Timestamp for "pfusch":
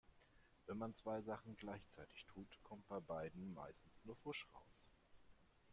4.15-4.47